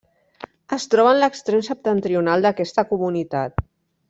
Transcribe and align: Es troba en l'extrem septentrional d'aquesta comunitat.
Es 0.77 0.87
troba 0.93 1.11
en 1.15 1.19
l'extrem 1.23 1.61
septentrional 1.67 2.47
d'aquesta 2.49 2.87
comunitat. 2.95 3.65